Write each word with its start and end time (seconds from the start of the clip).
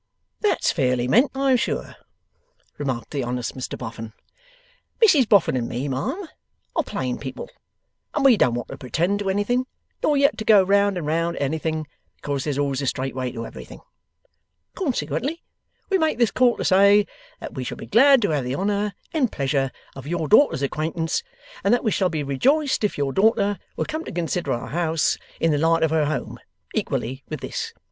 'That's 0.39 0.71
fairly 0.71 1.07
meant, 1.07 1.29
I 1.35 1.51
am 1.51 1.57
sure,' 1.57 1.93
remarked 2.79 3.11
the 3.11 3.21
honest 3.21 3.55
Mr 3.55 3.77
Boffin; 3.77 4.13
'Mrs 4.99 5.29
Boffin 5.29 5.55
and 5.55 5.69
me, 5.69 5.87
ma'am, 5.87 6.27
are 6.75 6.81
plain 6.81 7.19
people, 7.19 7.51
and 8.15 8.25
we 8.25 8.35
don't 8.35 8.55
want 8.55 8.69
to 8.69 8.79
pretend 8.79 9.19
to 9.19 9.29
anything, 9.29 9.67
nor 10.01 10.17
yet 10.17 10.39
to 10.39 10.43
go 10.43 10.63
round 10.63 10.97
and 10.97 11.05
round 11.05 11.35
at 11.35 11.43
anything 11.43 11.85
because 12.15 12.43
there's 12.45 12.57
always 12.57 12.81
a 12.81 12.87
straight 12.87 13.13
way 13.13 13.31
to 13.31 13.45
everything. 13.45 13.79
Consequently, 14.73 15.43
we 15.91 15.99
make 15.99 16.17
this 16.17 16.31
call 16.31 16.57
to 16.57 16.65
say, 16.65 17.05
that 17.39 17.53
we 17.53 17.63
shall 17.63 17.77
be 17.77 17.85
glad 17.85 18.23
to 18.23 18.31
have 18.31 18.43
the 18.43 18.55
honour 18.55 18.95
and 19.13 19.31
pleasure 19.31 19.69
of 19.95 20.07
your 20.07 20.27
daughter's 20.27 20.63
acquaintance, 20.63 21.21
and 21.63 21.71
that 21.75 21.83
we 21.83 21.91
shall 21.91 22.09
be 22.09 22.23
rejoiced 22.23 22.83
if 22.83 22.97
your 22.97 23.13
daughter 23.13 23.59
will 23.77 23.85
come 23.85 24.03
to 24.03 24.11
consider 24.11 24.51
our 24.51 24.69
house 24.69 25.19
in 25.39 25.51
the 25.51 25.59
light 25.59 25.83
of 25.83 25.91
her 25.91 26.05
home 26.05 26.39
equally 26.73 27.23
with 27.29 27.41
this. 27.41 27.71